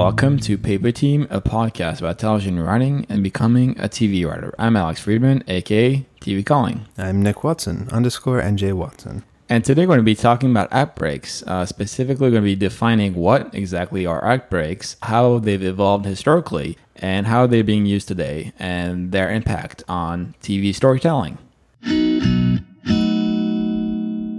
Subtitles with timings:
[0.00, 4.54] Welcome to Paper Team, a podcast about television writing and becoming a TV writer.
[4.58, 6.86] I'm Alex Friedman, aka TV Calling.
[6.96, 9.24] I'm Nick Watson, underscore NJ Watson.
[9.50, 11.42] And today we're going to be talking about act breaks.
[11.42, 16.78] Uh, specifically, going to be defining what exactly are act breaks, how they've evolved historically,
[16.96, 21.36] and how they're being used today, and their impact on TV storytelling.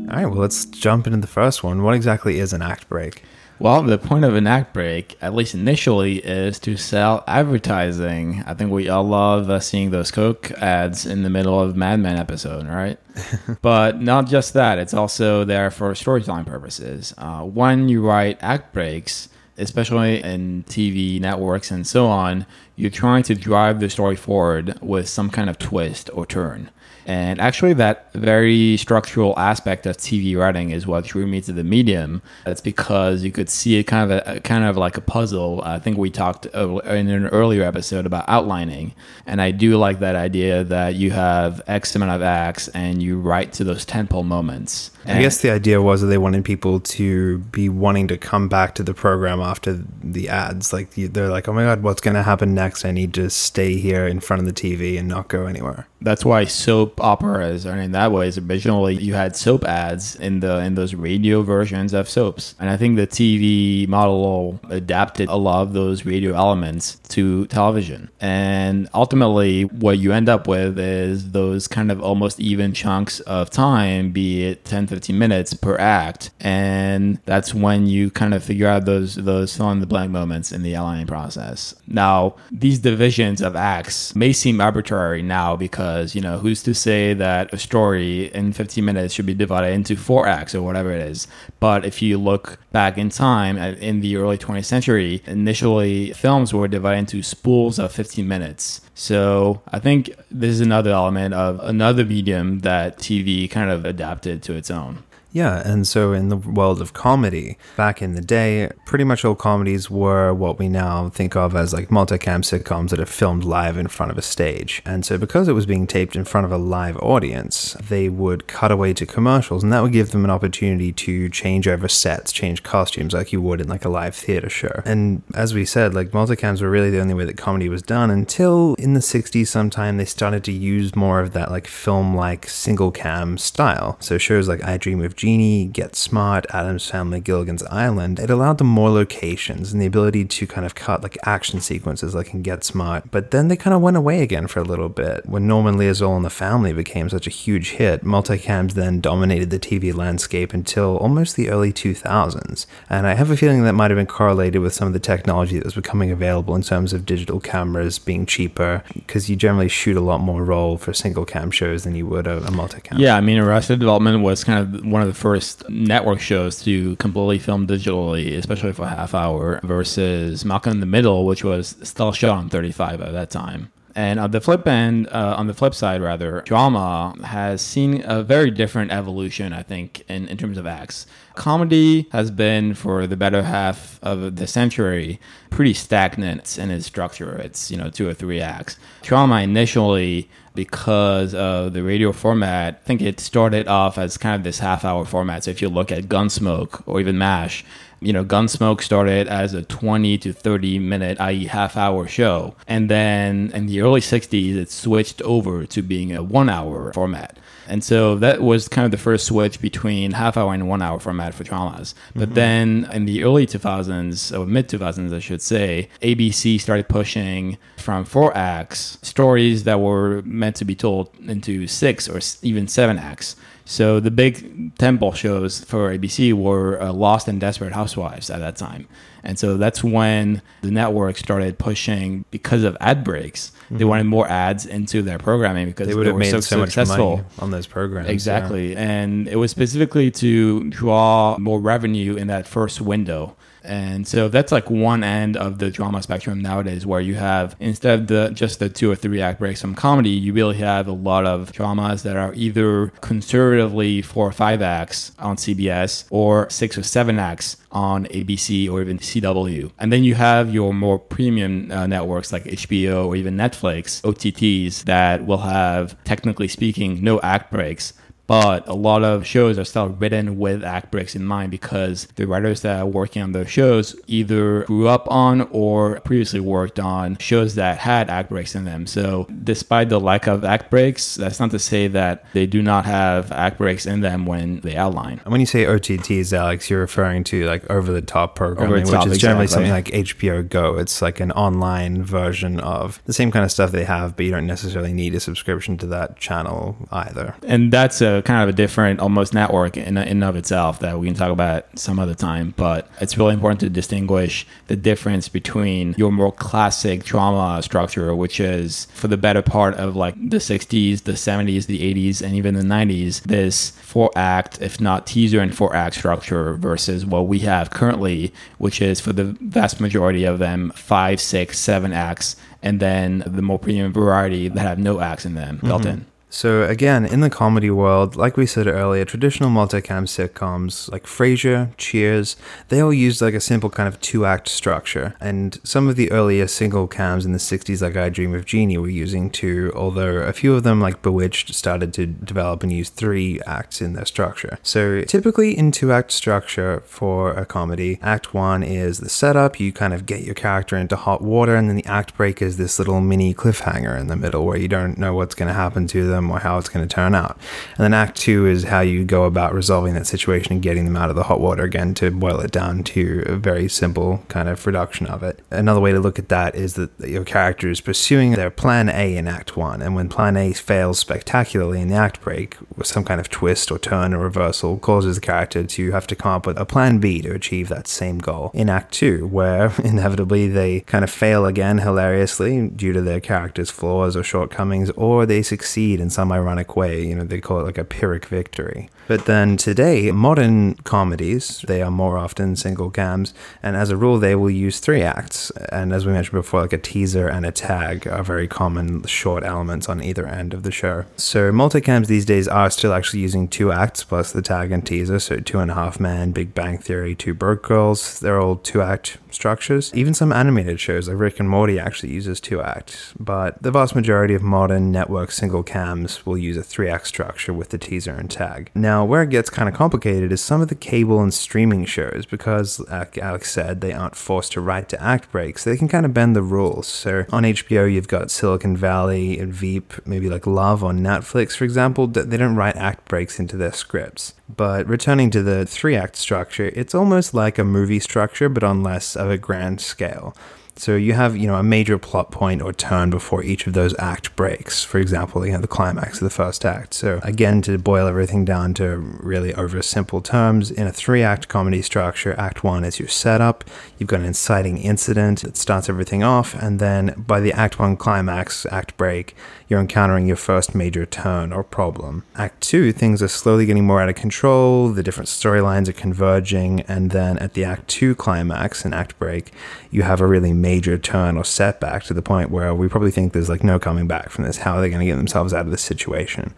[0.09, 1.84] All right, well, let's jump into the first one.
[1.84, 3.22] What exactly is an act break?
[3.62, 8.44] Well, the point of an act break, at least initially, is to sell advertising.
[8.48, 12.00] I think we all love uh, seeing those Coke ads in the middle of Mad
[12.00, 12.98] Men episode, right?
[13.62, 17.14] but not just that; it's also there for storytelling purposes.
[17.20, 19.30] Uh, when you write act breaks,
[19.60, 25.08] especially in TV networks and so on, you're trying to drive the story forward with
[25.08, 26.72] some kind of twist or turn.
[27.05, 31.64] And actually, that very structural aspect of TV writing is what drew me to the
[31.64, 32.22] medium.
[32.46, 35.62] That's because you could see it kind of a, kind of like a puzzle.
[35.64, 38.94] I think we talked in an earlier episode about outlining,
[39.25, 43.20] and I do like that idea that you have X amount of acts and you
[43.20, 44.92] write to those tentpole moments.
[45.05, 48.47] And I guess the idea was that they wanted people to be wanting to come
[48.47, 50.73] back to the program after the ads.
[50.73, 52.85] Like they're like, "Oh my god, what's going to happen next?
[52.85, 56.25] I need to stay here in front of the TV and not go anywhere." That's
[56.25, 58.27] why soap operas are in that way.
[58.27, 62.69] Is originally you had soap ads in the in those radio versions of soaps, and
[62.69, 68.09] I think the TV model adapted a lot of those radio elements to television.
[68.19, 73.49] And ultimately, what you end up with is those kind of almost even chunks of
[73.49, 78.67] time, be it 10, 15 minutes per act, and that's when you kind of figure
[78.67, 81.73] out those those fill in the blank moments in the outlining process.
[81.88, 86.73] Now, these divisions of acts may seem arbitrary now because because you know who's to
[86.73, 90.92] say that a story in 15 minutes should be divided into four acts or whatever
[90.92, 91.28] it is
[91.62, 96.53] but if you look back in time uh, in the early 20th century initially films
[96.53, 98.81] were divided into spools of 15 minutes.
[98.94, 104.44] So i think this is another element of another medium that tv kind of adapted
[104.44, 108.69] to its own yeah, and so in the world of comedy, back in the day,
[108.86, 113.00] pretty much all comedies were what we now think of as like multicam sitcoms that
[113.00, 114.81] are filmed live in front of a stage.
[114.86, 118.47] And so because it was being taped in front of a live audience, they would
[118.47, 122.34] cut away to commercials, and that would give them an opportunity to change over sets,
[122.34, 124.81] change costumes like you would in like a live theater show.
[124.86, 128.12] And as we said, like multicams were really the only way that comedy was done
[128.12, 132.50] until in the 60s sometime they started to use more of that like film like
[132.50, 133.96] single cam style.
[134.02, 138.58] So shows like I Dream of Jeannie, Get Smart, Addams Family, Gilligan's Island, it allowed
[138.58, 142.42] them more locations and the ability to kind of cut like action sequences like in
[142.42, 143.12] Get Smart.
[143.12, 145.28] But then they kind of went away again for a little bit.
[145.28, 149.59] When Norman Lear's and the Family became such a huge hit, multicams then dominated the
[149.59, 152.66] TV landscape until almost the early 2000s.
[152.90, 155.58] And I have a feeling that might have been correlated with some of the technology
[155.58, 159.96] that was becoming available in terms of digital cameras being cheaper, because you generally shoot
[159.96, 162.98] a lot more roll for single cam shows than you would a, a multicam.
[162.98, 166.63] Yeah, I mean, Arrested Development was kind of one of the the first network shows
[166.63, 171.44] to completely film digitally, especially for a half hour, versus Malcolm in the Middle, which
[171.44, 173.73] was still shot on 35 at that time.
[173.94, 178.23] And on the flip end, uh, on the flip side, rather, drama has seen a
[178.23, 181.05] very different evolution, I think, in, in terms of acts.
[181.35, 187.35] Comedy has been, for the better half of the century, pretty stagnant in its structure.
[187.35, 188.78] It's, you know, two or three acts.
[189.01, 192.79] Drama initially because of the radio format.
[192.81, 195.45] I think it started off as kind of this half hour format.
[195.45, 197.63] So if you look at Gunsmoke or even MASH,
[198.00, 202.56] you know, Gunsmoke started as a 20 to 30 minute, i.e., half hour show.
[202.67, 207.38] And then in the early 60s, it switched over to being a one hour format.
[207.72, 211.00] And so that was kind of the first switch between half hour and one hour
[211.00, 211.96] format for dramas.
[212.14, 212.34] But mm-hmm.
[212.34, 218.04] then in the early 2000s, or mid 2000s, I should say, ABC started pushing from
[218.04, 223.38] four acts stories that were meant to be told into six or even seven acts.
[223.64, 228.58] So the big tentpole shows for ABC were uh, Lost and Desperate Housewives at that
[228.58, 228.85] time.
[229.23, 233.52] And so that's when the network started pushing because of ad breaks.
[233.66, 233.78] Mm-hmm.
[233.78, 237.23] They wanted more ads into their programming because they would have made so, so successful
[237.40, 238.09] on those programs.
[238.09, 238.73] Exactly.
[238.73, 238.79] Yeah.
[238.79, 243.35] And it was specifically to draw more revenue in that first window.
[243.63, 247.99] And so that's like one end of the drama spectrum nowadays, where you have instead
[247.99, 250.93] of the just the two or three act breaks from comedy, you really have a
[250.93, 256.77] lot of dramas that are either conservatively four or five acts on CBS or six
[256.77, 259.72] or seven acts on ABC or even CW.
[259.79, 264.84] And then you have your more premium uh, networks like HBO or even Netflix, OTTs
[264.86, 267.93] that will have, technically speaking, no act breaks
[268.31, 272.25] but a lot of shows are still written with act breaks in mind because the
[272.25, 277.17] writers that are working on those shows either grew up on or previously worked on
[277.17, 278.88] shows that had act breaks in them.
[278.88, 282.86] So, despite the lack of act breaks, that's not to say that they do not
[282.86, 285.19] have act breaks in them when they outline.
[285.25, 289.12] When you say OTTs, Alex, you're referring to like over the top programming, top, which
[289.12, 290.77] is generally something like HBO Go.
[290.77, 294.31] It's like an online version of the same kind of stuff they have, but you
[294.31, 297.36] don't necessarily need a subscription to that channel either.
[297.45, 301.08] And that's a kind of a different, almost network in in of itself that we
[301.08, 302.53] can talk about some other time.
[302.58, 308.39] But it's really important to distinguish the difference between your more classic drama structure, which
[308.39, 312.56] is for the better part of like the 60s, the 70s, the 80s, and even
[312.56, 317.39] the 90s, this four act, if not teaser and four act structure versus what we
[317.39, 322.79] have currently, which is for the vast majority of them, five, six, seven acts, and
[322.79, 325.91] then the more premium variety that have no acts in them built mm-hmm.
[325.91, 326.06] in.
[326.31, 331.75] So again, in the comedy world, like we said earlier, traditional multicam sitcoms like Frasier,
[331.75, 332.38] Cheers,
[332.69, 335.13] they all used like a simple kind of two-act structure.
[335.19, 338.77] And some of the earlier single cams in the 60s like I Dream of Jeannie
[338.77, 342.89] were using two, although a few of them like Bewitched started to develop and use
[342.89, 344.57] three acts in their structure.
[344.63, 349.93] So typically in two-act structure for a comedy, act 1 is the setup, you kind
[349.93, 353.01] of get your character into hot water and then the act break is this little
[353.01, 356.21] mini cliffhanger in the middle where you don't know what's going to happen to them
[356.22, 357.38] them or how it's going to turn out.
[357.77, 360.98] And then Act Two is how you go about resolving that situation and getting them
[360.98, 364.48] out of the hot water again to boil it down to a very simple kind
[364.48, 365.39] of reduction of it.
[365.50, 369.15] Another way to look at that is that your character is pursuing their plan A
[369.15, 373.03] in Act One, and when plan A fails spectacularly in the act break, with some
[373.03, 376.46] kind of twist or turn or reversal, causes the character to have to come up
[376.46, 380.82] with a plan B to achieve that same goal in Act Two, where inevitably they
[380.82, 386.00] kind of fail again hilariously due to their character's flaws or shortcomings, or they succeed
[386.00, 387.05] in some ironic way.
[387.05, 388.89] You know, they call it like a Pyrrhic victory.
[389.12, 394.17] But then today, modern comedies, they are more often single cams, and as a rule,
[394.19, 395.51] they will use three acts.
[395.69, 399.43] And as we mentioned before, like a teaser and a tag are very common short
[399.43, 401.03] elements on either end of the show.
[401.17, 405.19] So multicams these days are still actually using two acts plus the tag and teaser.
[405.19, 408.81] So Two and a Half Men, Big Bang Theory, Two Broke Girls, they're all two
[408.81, 409.91] act structures.
[409.93, 413.13] Even some animated shows like Rick and Morty actually uses two acts.
[413.19, 417.53] But the vast majority of modern network single cams will use a three act structure
[417.53, 418.72] with the teaser and tag.
[418.74, 422.25] Now, where it gets kind of complicated is some of the cable and streaming shows
[422.25, 425.63] because, like Alex said, they aren't forced to write to act breaks.
[425.63, 426.88] They can kind of bend the rules.
[426.88, 431.63] So on HBO, you've got Silicon Valley and Veep, maybe like Love on Netflix, for
[431.63, 432.08] example.
[432.08, 434.34] They don't write act breaks into their scripts.
[434.56, 438.84] But returning to the three act structure, it's almost like a movie structure, but on
[438.84, 440.36] less of a grand scale.
[440.75, 443.94] So you have, you know, a major plot point or turn before each of those
[444.00, 444.84] act breaks.
[444.84, 446.94] For example, you know, the climax of the first act.
[446.94, 451.82] So again, to boil everything down to really over simple terms, in a three-act comedy
[451.82, 453.63] structure, Act One is your setup.
[453.98, 457.96] You've got an inciting incident that starts everything off, and then by the Act One
[457.96, 459.36] climax, Act break,
[459.67, 462.24] you're encountering your first major turn or problem.
[462.36, 464.89] Act Two, things are slowly getting more out of control.
[464.89, 469.51] The different storylines are converging, and then at the Act Two climax and Act break,
[469.91, 473.34] you have a really major turn or setback to the point where we probably think
[473.34, 474.58] there's like no coming back from this.
[474.58, 476.53] How are they going to get themselves out of this situation?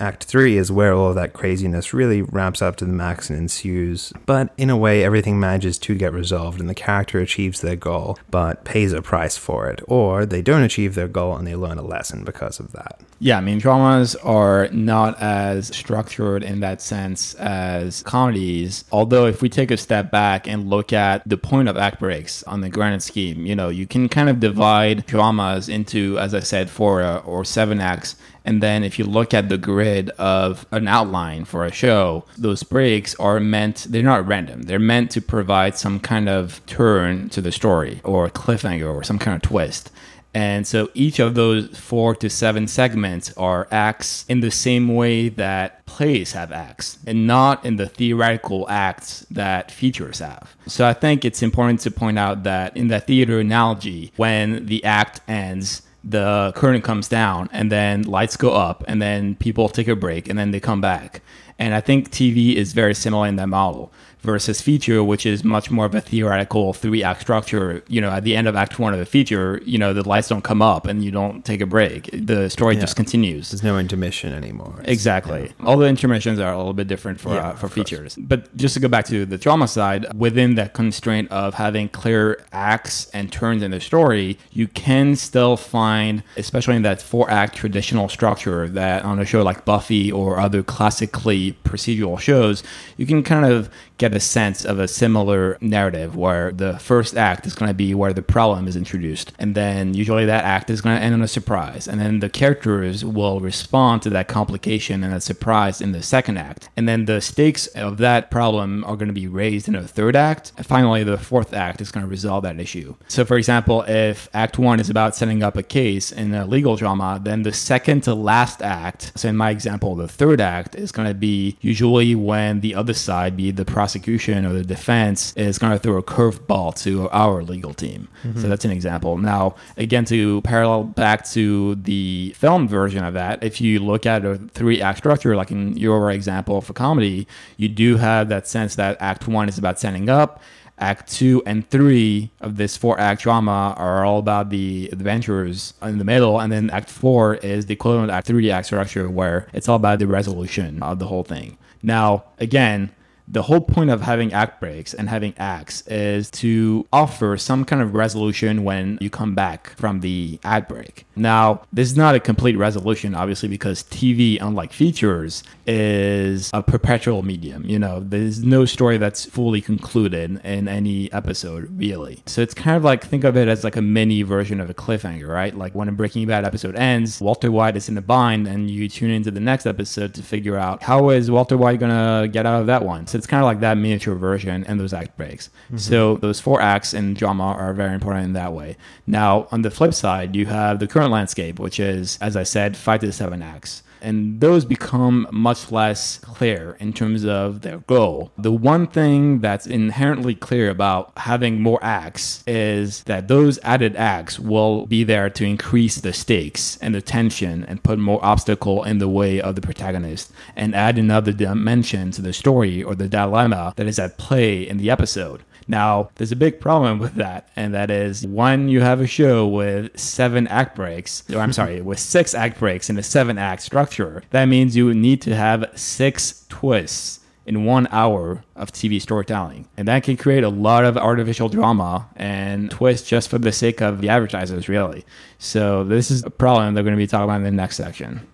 [0.00, 3.38] Act 3 is where all of that craziness really ramps up to the max and
[3.38, 4.12] ensues.
[4.26, 8.18] But in a way, everything manages to get resolved and the character achieves their goal,
[8.30, 9.80] but pays a price for it.
[9.86, 13.00] Or they don't achieve their goal and they learn a lesson because of that.
[13.20, 18.84] Yeah, I mean, dramas are not as structured in that sense as comedies.
[18.90, 22.42] Although, if we take a step back and look at the point of act breaks
[22.42, 26.40] on the grand scheme, you know, you can kind of divide dramas into, as I
[26.40, 30.86] said, four or seven acts and then if you look at the grid of an
[30.86, 34.62] outline for a show, those breaks are meant, they're not random.
[34.62, 39.02] They're meant to provide some kind of turn to the story or a cliffhanger or
[39.02, 39.90] some kind of twist.
[40.34, 45.28] And so each of those four to seven segments are acts in the same way
[45.28, 50.56] that plays have acts and not in the theoretical acts that features have.
[50.66, 54.82] So I think it's important to point out that in that theater analogy, when the
[54.84, 59.88] act ends, the curtain comes down and then lights go up and then people take
[59.88, 61.22] a break and then they come back.
[61.58, 63.92] And I think TV is very similar in that model.
[64.24, 67.82] Versus feature, which is much more of a theoretical three act structure.
[67.88, 70.28] You know, at the end of Act One of the feature, you know, the lights
[70.28, 72.10] don't come up and you don't take a break.
[72.12, 72.80] The story Yeah.
[72.80, 73.50] just continues.
[73.50, 74.74] There's no intermission anymore.
[74.80, 75.52] It's- Exactly.
[75.62, 77.88] All the intermissions are a little bit different for Yeah, uh, for of course.
[77.90, 78.16] features.
[78.18, 82.40] But just to go back to the drama side, within that constraint of having clear
[82.52, 87.54] acts and turns in the story, you can still find, especially in that four act
[87.56, 92.62] traditional structure that on a show like Buffy or other classically procedural shows,
[92.96, 97.46] you can kind of get a sense of a similar narrative where the first act
[97.46, 99.32] is going to be where the problem is introduced.
[99.38, 101.86] And then usually that act is going to end on a surprise.
[101.86, 106.38] And then the characters will respond to that complication and that surprise in the second
[106.38, 106.68] act.
[106.76, 110.16] And then the stakes of that problem are going to be raised in a third
[110.16, 110.52] act.
[110.56, 112.96] And finally, the fourth act is going to resolve that issue.
[113.08, 116.76] So, for example, if act one is about setting up a case in a legal
[116.76, 120.90] drama, then the second to last act, so in my example, the third act is
[120.90, 125.58] going to be usually when the other side, be the prosecution or the defense, is
[125.58, 128.08] going to throw a curveball to our legal team.
[128.22, 128.48] So mm-hmm.
[128.48, 129.18] that's an example.
[129.18, 134.24] Now, again, to parallel back to the film version of that, if you look at
[134.24, 137.26] a three act structure, like in your example for comedy,
[137.58, 140.40] you do have that sense that act one is about setting up.
[140.78, 145.98] Act two and three of this four act drama are all about the adventures in
[145.98, 149.46] the middle, and then act four is the equivalent of act three act structure where
[149.52, 151.58] it's all about the resolution of the whole thing.
[151.82, 152.90] Now, again,
[153.26, 157.80] the whole point of having act breaks and having acts is to offer some kind
[157.80, 161.06] of resolution when you come back from the ad break.
[161.16, 167.22] Now, this is not a complete resolution, obviously, because TV, unlike features, is a perpetual
[167.22, 167.64] medium.
[167.64, 172.22] You know, there's no story that's fully concluded in any episode, really.
[172.26, 174.74] So it's kind of like think of it as like a mini version of a
[174.74, 175.56] cliffhanger, right?
[175.56, 178.88] Like when a Breaking Bad episode ends, Walter White is in a bind, and you
[178.88, 182.60] tune into the next episode to figure out how is Walter White gonna get out
[182.60, 183.06] of that one.
[183.14, 185.48] So it's kind of like that miniature version and those act breaks.
[185.66, 185.76] Mm-hmm.
[185.76, 188.76] So those four acts in drama are very important in that way.
[189.06, 192.76] Now, on the flip side, you have the current landscape, which is, as I said,
[192.76, 198.30] five to seven acts and those become much less clear in terms of their goal.
[198.38, 204.38] The one thing that's inherently clear about having more acts is that those added acts
[204.38, 208.98] will be there to increase the stakes and the tension and put more obstacle in
[208.98, 213.72] the way of the protagonist and add another dimension to the story or the dilemma
[213.76, 215.42] that is at play in the episode.
[215.66, 219.46] Now, there's a big problem with that, and that is when you have a show
[219.46, 223.62] with seven act breaks, or I'm sorry, with six act breaks in a seven act
[223.62, 229.68] structure, that means you need to have six twists in one hour of TV storytelling.
[229.76, 233.82] And that can create a lot of artificial drama and twists just for the sake
[233.82, 235.04] of the advertisers, really.
[235.38, 238.26] So, this is a problem they're going to be talking about in the next section.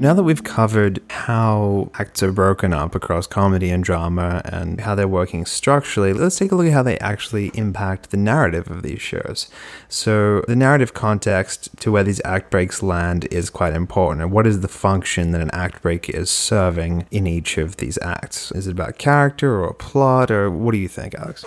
[0.00, 4.94] Now that we've covered how acts are broken up across comedy and drama and how
[4.94, 8.84] they're working structurally, let's take a look at how they actually impact the narrative of
[8.84, 9.50] these shows.
[9.88, 14.22] So, the narrative context to where these act breaks land is quite important.
[14.22, 17.98] And what is the function that an act break is serving in each of these
[18.00, 18.52] acts?
[18.52, 21.44] Is it about character or plot, or what do you think, Alex?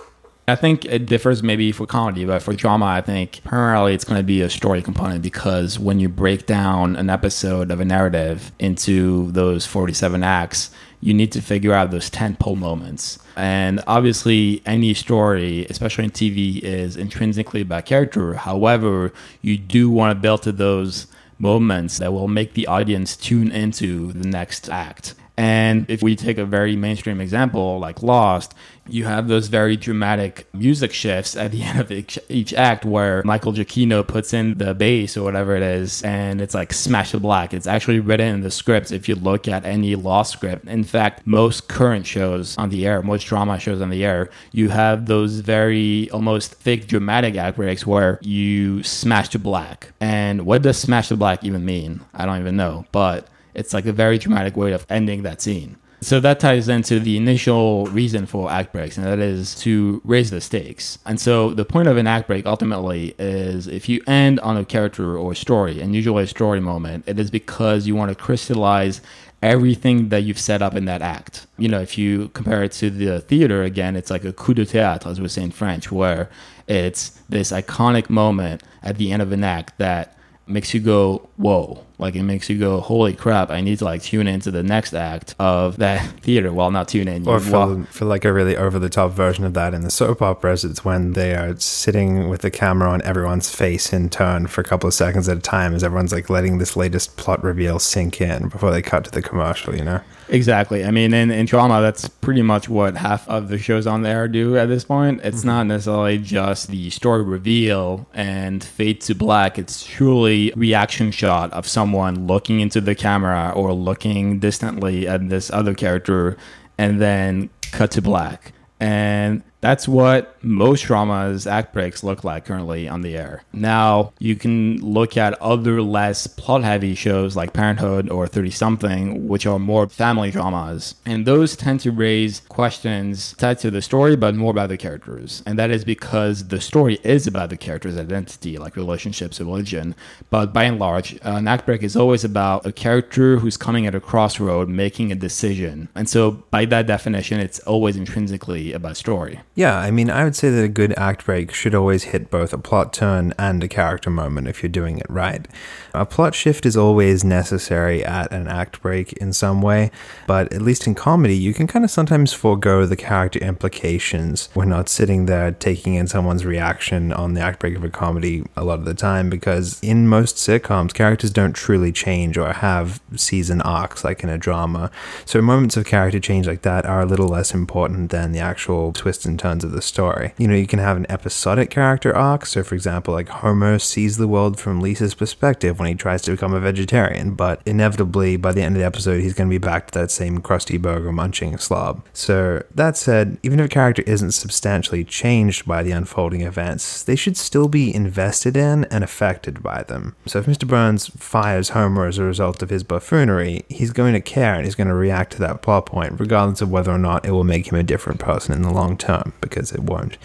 [0.51, 4.19] I think it differs maybe for comedy, but for drama, I think primarily it's going
[4.19, 8.51] to be a story component because when you break down an episode of a narrative
[8.59, 13.17] into those 47 acts, you need to figure out those tentpole moments.
[13.37, 18.33] And obviously, any story, especially in TV, is intrinsically about character.
[18.33, 21.07] However, you do want to build to those
[21.39, 25.15] moments that will make the audience tune into the next act.
[25.41, 28.53] And if we take a very mainstream example like Lost,
[28.87, 33.23] you have those very dramatic music shifts at the end of each, each act where
[33.25, 37.19] Michael Giacchino puts in the bass or whatever it is, and it's like smash to
[37.19, 37.55] black.
[37.55, 40.67] It's actually written in the script if you look at any Lost script.
[40.67, 44.69] In fact, most current shows on the air, most drama shows on the air, you
[44.69, 49.91] have those very almost thick dramatic act breaks where you smash to black.
[49.99, 52.01] And what does smash to black even mean?
[52.13, 55.77] I don't even know, but it's like a very dramatic way of ending that scene.
[56.03, 60.31] So that ties into the initial reason for act breaks, and that is to raise
[60.31, 60.97] the stakes.
[61.05, 64.65] And so the point of an act break ultimately is if you end on a
[64.65, 68.15] character or a story, and usually a story moment, it is because you want to
[68.15, 68.99] crystallize
[69.43, 71.45] everything that you've set up in that act.
[71.59, 74.65] You know, if you compare it to the theater again, it's like a coup de
[74.65, 76.31] théâtre, as we say in French, where
[76.67, 80.17] it's this iconic moment at the end of an act that
[80.47, 84.01] makes you go, whoa, Like it makes you go, holy crap, I need to like
[84.01, 86.51] tune into the next act of that theater.
[86.51, 87.27] Well, not tune in.
[87.27, 90.19] Or for, for like a really over the top version of that in the soap
[90.23, 94.61] operas, it's when they are sitting with the camera on everyone's face in turn for
[94.61, 97.77] a couple of seconds at a time as everyone's like letting this latest plot reveal
[97.77, 100.01] sink in before they cut to the commercial, you know?
[100.27, 100.85] Exactly.
[100.85, 104.27] I mean, in, in drama, that's pretty much what half of the shows on there
[104.29, 105.19] do at this point.
[105.23, 105.47] It's mm-hmm.
[105.47, 109.59] not necessarily just the story reveal and fade to black.
[109.59, 111.90] It's truly reaction shot of someone
[112.27, 116.37] looking into the camera or looking distantly at this other character
[116.77, 118.53] and then cut to black.
[118.79, 123.43] And that's what most dramas act breaks look like currently on the air.
[123.53, 129.27] Now, you can look at other less plot heavy shows like Parenthood or 30 something,
[129.27, 130.95] which are more family dramas.
[131.05, 135.43] And those tend to raise questions tied to the story, but more about the characters.
[135.45, 139.95] And that is because the story is about the character's identity, like relationships, religion.
[140.31, 143.93] But by and large, an act break is always about a character who's coming at
[143.93, 145.89] a crossroad making a decision.
[145.93, 149.39] And so, by that definition, it's always intrinsically about story.
[149.53, 152.53] Yeah, I mean, I would say that a good act break should always hit both
[152.53, 155.45] a plot turn and a character moment if you're doing it right.
[155.93, 159.91] A plot shift is always necessary at an act break in some way,
[160.25, 164.47] but at least in comedy, you can kind of sometimes forego the character implications.
[164.55, 168.45] We're not sitting there taking in someone's reaction on the act break of a comedy
[168.55, 173.01] a lot of the time because in most sitcoms, characters don't truly change or have
[173.17, 174.89] season arcs like in a drama.
[175.25, 178.93] So moments of character change like that are a little less important than the actual
[178.93, 180.33] twists and turns of the story.
[180.37, 182.45] You know, you can have an episodic character arc.
[182.45, 186.31] So, for example, like Homer sees the world from Lisa's perspective when he tries to
[186.31, 189.57] become a vegetarian, but inevitably by the end of the episode, he's going to be
[189.57, 192.05] back to that same crusty burger munching slob.
[192.13, 197.15] So, that said, even if a character isn't substantially changed by the unfolding events, they
[197.15, 200.15] should still be invested in and affected by them.
[200.27, 200.67] So, if Mr.
[200.67, 204.75] Burns fires Homer as a result of his buffoonery, he's going to care and he's
[204.75, 207.71] going to react to that plot point, regardless of whether or not it will make
[207.71, 210.17] him a different person in the long term, because it won't.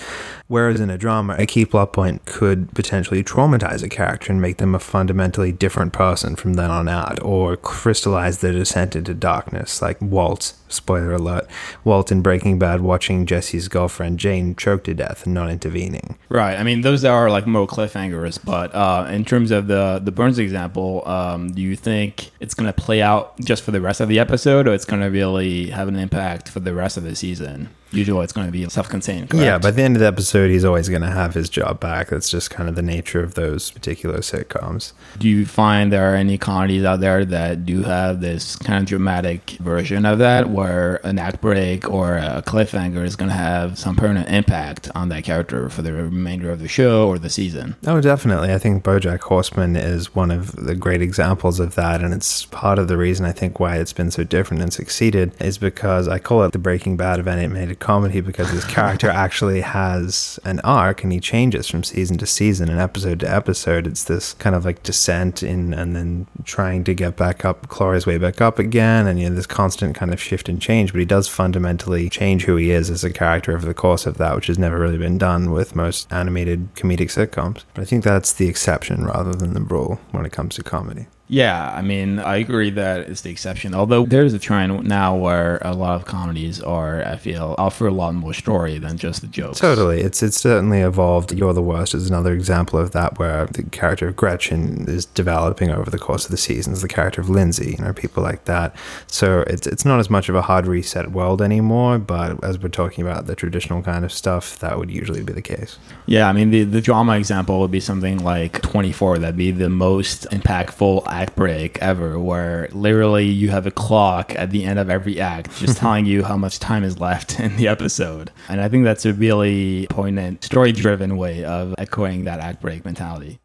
[0.49, 4.59] Whereas in a drama, a key plot point could potentially traumatize a character and make
[4.59, 9.83] them a fundamentally different person from then on out, or crystallize their descent into darkness,
[9.83, 11.47] like Walt, spoiler alert,
[11.85, 16.17] Walt in Breaking Bad watching Jesse's girlfriend Jane choke to death and not intervening.
[16.29, 16.57] Right.
[16.57, 18.39] I mean, those are like more cliffhangers.
[18.45, 22.67] But uh, in terms of the the Burns example, um, do you think it's going
[22.67, 25.71] to play out just for the rest of the episode, or it's going to really
[25.71, 27.69] have an impact for the rest of the season?
[27.97, 29.31] Usually, it's going to be self-contained.
[29.31, 29.45] Correct?
[29.45, 32.11] Yeah, by the end of the episode, he's always going to have his job back.
[32.11, 34.93] That's just kind of the nature of those particular sitcoms.
[35.19, 38.87] do you find there are any comedies out there that do have this kind of
[38.87, 43.79] dramatic version of that, where an act break or a cliffhanger is going to have
[43.79, 47.77] some permanent impact on that character for the remainder of the show or the season?
[47.87, 48.53] Oh, definitely.
[48.53, 52.79] I think BoJack Horseman is one of the great examples of that, and it's part
[52.79, 56.19] of the reason I think why it's been so different and succeeded is because I
[56.19, 61.05] call it the Breaking Bad of animated comedy because his character actually has an arc
[61.05, 63.87] and he changes from season to season and episode to episode.
[63.87, 67.93] It's this kind of like descent in and then trying to get back up, claw
[67.93, 70.93] his way back up again, and you know this constant kind of shift and change.
[70.93, 74.19] But he does fundamentally change who he is as a character over the course of
[74.19, 77.63] that, which has never really been done with most animated comedic sitcoms.
[77.75, 81.07] But I think that's the exception rather than the rule when it comes to comedy.
[81.29, 83.75] Yeah, I mean, I agree that it's the exception.
[83.75, 87.93] Although there's a trend now where a lot of comedies are, I feel, offer a
[87.93, 89.59] lot more story than just the jokes.
[89.59, 90.01] Totally.
[90.01, 91.33] It's it's certainly evolved.
[91.33, 95.71] You're the worst is another example of that where the character of Gretchen is developing
[95.71, 98.77] over the course of the seasons, the character of Lindsay, you know, people like that.
[99.09, 102.69] So it's it's not as much of a hard reset world anymore, but as we're
[102.69, 105.79] talking about the traditional kind of stuff, that would usually be the case.
[106.07, 109.19] Yeah, I mean, the, the drama example would be something like 24.
[109.19, 114.51] That'd be the most impactful act break ever, where literally you have a clock at
[114.51, 117.69] the end of every act just telling you how much time is left in the
[117.69, 118.31] episode.
[118.49, 122.85] And I think that's a really poignant, story driven way of echoing that act break
[122.85, 123.41] mentality.